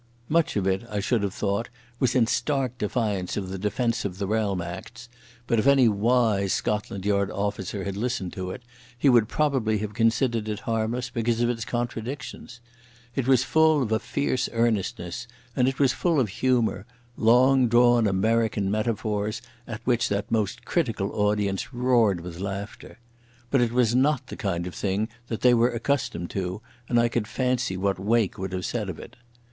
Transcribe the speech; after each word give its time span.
Much 0.29 0.55
of 0.55 0.65
it, 0.65 0.81
I 0.89 0.99
should 0.99 1.21
have 1.21 1.31
thought, 1.31 1.69
was 1.99 2.15
in 2.15 2.25
stark 2.25 2.75
defiance 2.79 3.37
of 3.37 3.49
the 3.49 3.59
Defence 3.59 4.03
of 4.03 4.17
the 4.17 4.25
Realm 4.25 4.59
Acts, 4.59 5.07
but 5.45 5.59
if 5.59 5.67
any 5.67 5.87
wise 5.87 6.53
Scotland 6.53 7.05
Yard 7.05 7.29
officer 7.29 7.83
had 7.83 7.95
listened 7.95 8.33
to 8.33 8.49
it 8.49 8.63
he 8.97 9.09
would 9.09 9.27
probably 9.27 9.77
have 9.77 9.93
considered 9.93 10.49
it 10.49 10.61
harmless 10.61 11.11
because 11.11 11.41
of 11.41 11.51
its 11.51 11.63
contradictions. 11.65 12.61
It 13.15 13.27
was 13.27 13.43
full 13.43 13.83
of 13.83 13.91
a 13.91 13.99
fierce 13.99 14.49
earnestness, 14.53 15.27
and 15.55 15.67
it 15.67 15.77
was 15.77 15.93
full 15.93 16.19
of 16.19 16.29
humour—long 16.29 17.67
drawn 17.67 18.07
American 18.07 18.71
metaphors 18.71 19.39
at 19.67 19.85
which 19.85 20.09
that 20.09 20.31
most 20.31 20.65
critical 20.65 21.11
audience 21.11 21.71
roared 21.71 22.21
with 22.21 22.39
laughter. 22.39 22.97
But 23.51 23.61
it 23.61 23.71
was 23.71 23.93
not 23.93 24.25
the 24.25 24.35
kind 24.35 24.65
of 24.65 24.73
thing 24.73 25.09
that 25.27 25.41
they 25.41 25.53
were 25.53 25.69
accustomed 25.69 26.31
to, 26.31 26.59
and 26.89 26.99
I 26.99 27.07
could 27.07 27.27
fancy 27.27 27.77
what 27.77 27.99
Wake 27.99 28.39
would 28.39 28.51
have 28.53 28.65
said 28.65 28.89
of 28.89 28.97
it. 28.97 29.15